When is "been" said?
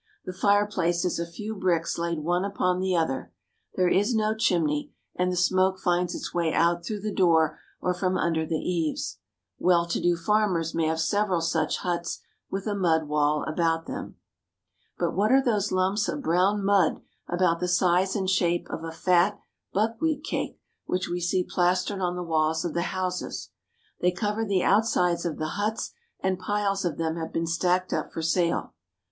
27.31-27.45